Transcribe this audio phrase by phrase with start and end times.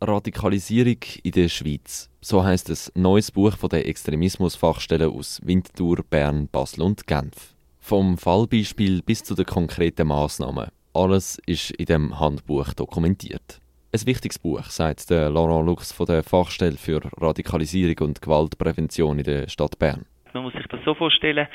[0.00, 2.08] Radikalisierung in der Schweiz.
[2.20, 7.54] So heißt es neues Buch von der Extremismusfachstelle aus Winterthur, Bern, Basel und Genf.
[7.80, 10.68] Vom Fallbeispiel bis zu den konkreten Massnahmen.
[10.94, 13.60] Alles ist in dem Handbuch dokumentiert.
[13.92, 19.24] Ein wichtiges Buch, sagt der Laurent Lux von der Fachstelle für Radikalisierung und Gewaltprävention in
[19.24, 20.06] der Stadt Bern.
[20.32, 21.48] Man muss sich das so vorstellen,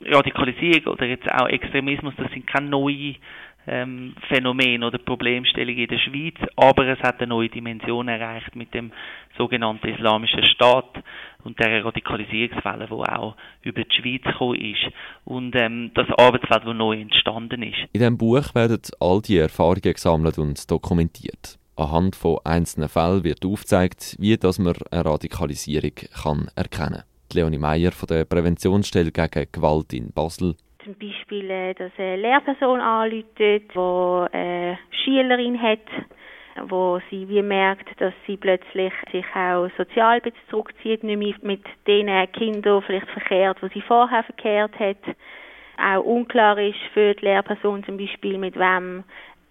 [0.00, 3.16] Radikalisierung oder jetzt auch Extremismus, das sind keine neuen
[3.70, 8.74] ähm, Phänomen oder Problemstellung in der Schweiz, aber es hat eine neue Dimension erreicht mit
[8.74, 8.90] dem
[9.38, 11.02] sogenannten Islamischen Staat
[11.44, 14.92] und der Radikalisierungswelle, die auch über die Schweiz gekommen ist
[15.24, 17.78] und ähm, das Arbeitsfeld, das neu entstanden ist.
[17.92, 21.58] In diesem Buch werden all die Erfahrungen gesammelt und dokumentiert.
[21.76, 25.92] Anhand von einzelnen Fällen wird aufgezeigt, wie dass man eine Radikalisierung
[26.22, 27.04] kann erkennen kann.
[27.32, 30.56] Leonie Meyer von der Präventionsstelle gegen Gewalt in Basel
[30.90, 35.78] zum Beispiel, äh, dass eine Lehrperson anruft, die eine Schülerin hat,
[36.68, 42.32] wo sie wie merkt, dass sie plötzlich sich auch sozial zurückzieht, nicht mehr mit den
[42.32, 45.16] Kindern vielleicht verkehrt, wo sie vorher verkehrt hat.
[45.78, 49.04] Auch unklar ist für die Lehrperson zum Beispiel, mit wem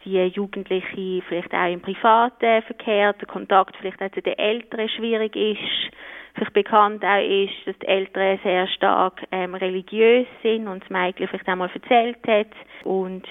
[0.06, 5.36] die Jugendliche vielleicht auch im Privaten verkehrt, der Kontakt vielleicht auch zu den Eltern schwierig
[5.36, 5.92] ist
[6.40, 11.28] vielleicht bekannt auch ist, dass die Eltern sehr stark ähm, religiös sind und das Mädchen
[11.28, 12.52] vielleicht einmal erzählt hat
[12.84, 13.28] und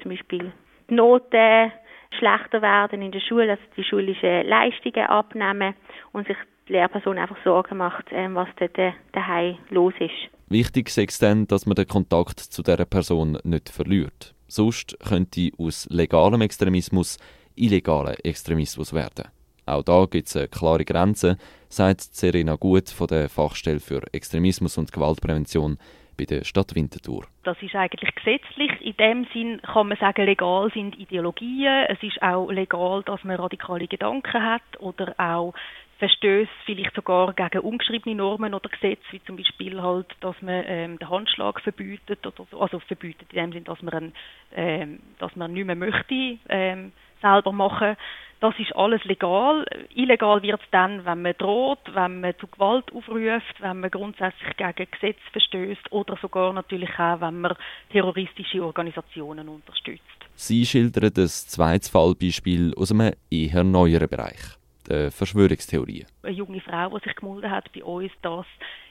[0.00, 0.52] zum Beispiel
[0.88, 1.72] die Noten
[2.18, 5.74] schlechter werden in der Schule, also die schulischen Leistungen abnehmen
[6.12, 6.36] und sich
[6.68, 10.33] die Lehrperson einfach Sorgen macht, ähm, was dort daheim los ist.
[10.48, 14.34] Wichtig ist es dann, dass man den Kontakt zu dieser Person nicht verliert.
[14.46, 17.16] Sonst könnte aus legalem Extremismus
[17.56, 19.28] illegaler Extremismus werden.
[19.66, 24.76] Auch da gibt es eine klare Grenze, sagt Serena Gut von der Fachstelle für Extremismus
[24.76, 25.78] und Gewaltprävention
[26.16, 27.24] bei der Stadt Winterthur.
[27.42, 28.70] Das ist eigentlich gesetzlich.
[28.80, 31.86] In dem Sinn kann man sagen, legal sind Ideologien.
[31.88, 35.54] Es ist auch legal, dass man radikale Gedanken hat oder auch
[35.98, 40.98] Verstöße vielleicht sogar gegen ungeschriebene Normen oder Gesetze, wie zum Beispiel halt, dass man ähm,
[40.98, 42.60] den Handschlag verbietet oder so.
[42.60, 44.12] also verbietet in dem Sinn, dass man,
[44.54, 46.92] ähm, dass man nicht mehr möchte ähm,
[47.24, 47.96] selber machen.
[48.40, 49.64] Das ist alles legal.
[49.94, 54.56] Illegal wird es dann, wenn man droht, wenn man zu Gewalt aufruft, wenn man grundsätzlich
[54.56, 57.54] gegen Gesetze verstößt oder sogar natürlich auch, wenn man
[57.90, 60.02] terroristische Organisationen unterstützt.
[60.34, 64.58] Sie schildern das zweite Fallbeispiel aus einem eher neueren Bereich,
[64.88, 66.06] der Verschwörungstheorie.
[66.22, 68.46] Eine junge Frau, die sich gemeldet hat bei uns, dass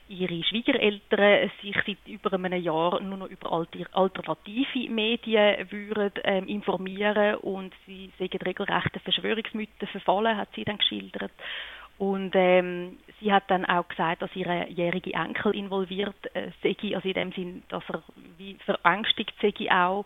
[0.09, 3.52] ihre Schwiegereltern sich seit über einem Jahr nur noch über
[3.94, 11.32] alternative Medien würden, ähm, informieren und sie seien regelrechte Verschwörungsmythen verfallen, hat sie dann geschildert.
[11.98, 17.08] Und ähm, sie hat dann auch gesagt, dass ihre jährige Enkel involviert äh, sei, also
[17.08, 18.03] in dem Sinn, dass er
[18.38, 20.06] wie verängstigt sei auch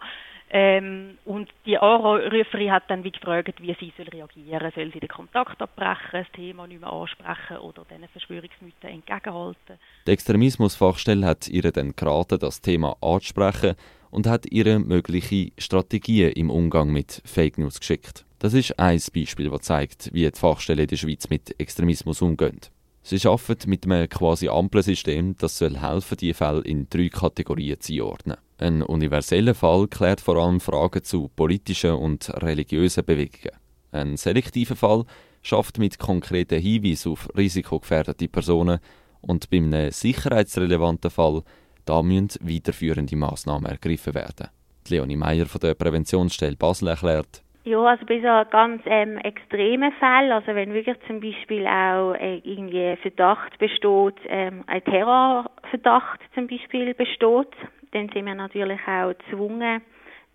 [0.49, 4.91] ähm, und die Anruferin hat dann wie gefragt, wie sie soll reagieren soll.
[4.93, 9.77] sie den Kontakt abbrechen, das Thema nicht mehr ansprechen oder diesen Verschwörungsmythen entgegenhalten.
[10.07, 13.75] Die Extremismusfachstelle hat ihr dann geraten, das Thema anzusprechen
[14.09, 18.25] und hat ihre mögliche Strategien im Umgang mit Fake News geschickt.
[18.39, 22.71] Das ist ein Beispiel, das zeigt, wie die Fachstelle in der Schweiz mit Extremismus umgeht.
[23.01, 28.05] Sie arbeiten mit einem quasi Ampelsystem, das soll helfen, die Fälle in drei Kategorien zu
[28.05, 28.37] ordnen.
[28.59, 33.55] Ein universeller Fall klärt vor allem Fragen zu politischen und religiösen Bewegungen.
[33.91, 35.03] Ein selektiver Fall
[35.43, 38.79] schafft mit konkreten Hinweisen auf risikogefährdete Personen
[39.21, 41.43] und bei einem sicherheitsrelevanten Fall
[41.85, 44.49] da müssen weiterführende Massnahmen ergriffen werden.
[44.89, 50.31] Leonie Meyer von der Präventionsstelle Basel erklärt, ja, also bei so ganz ähm, extremen Fällen,
[50.31, 56.93] also wenn wirklich zum Beispiel auch äh, irgendwie Verdacht besteht, ähm, ein Terrorverdacht zum Beispiel
[56.93, 57.53] besteht,
[57.91, 59.81] dann sind wir natürlich auch gezwungen,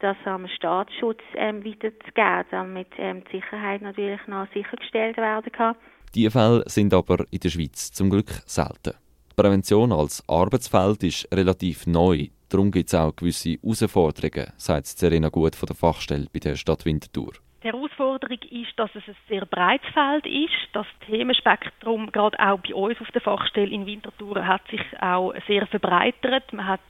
[0.00, 5.76] das am Staatsschutz ähm, weiterzugeben, damit ähm, die Sicherheit natürlich noch sichergestellt werden kann.
[6.14, 8.94] Diese Fälle sind aber in der Schweiz zum Glück selten.
[9.36, 12.26] Prävention als Arbeitsfeld ist relativ neu.
[12.48, 16.84] Darum gibt es auch gewisse Herausforderungen, sagt Serena Gut von der Fachstelle bei der Stadt
[16.84, 17.32] Winterthur.
[17.62, 20.68] Die Herausforderung ist, dass es ein sehr breites Feld ist.
[20.72, 25.68] Das Themenspektrum, gerade auch bei uns auf der Fachstelle in Winterthur, hat sich auch sehr
[25.68, 26.52] verbreitert.
[26.52, 26.80] Man hat,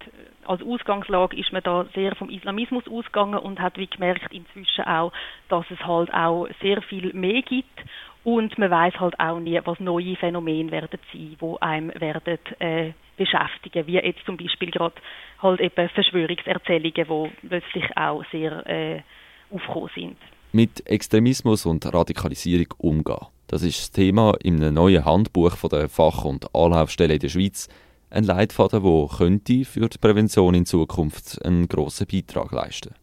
[0.46, 5.12] als Ausgangslage ist man da sehr vom Islamismus ausgegangen und hat wie gemerkt inzwischen auch,
[5.50, 7.78] dass es halt auch sehr viel mehr gibt.
[8.24, 12.92] Und man weiß halt auch nie, was neue Phänomene werden sein, wo einem werden äh,
[13.19, 14.94] beschäftigen, wie jetzt zum Beispiel gerade
[15.42, 19.02] halt eben Verschwörungserzählungen, die plötzlich auch sehr äh,
[19.50, 20.16] aufgekommen sind
[20.52, 23.26] mit Extremismus und Radikalisierung umgehen.
[23.46, 27.28] Das ist das Thema in einem neuen Handbuch von der Fach- und Anlaufstelle in der
[27.28, 27.69] Schweiz.
[28.10, 32.94] Ein Leitfaden, der könnte für die Prävention in Zukunft einen grossen Beitrag leisten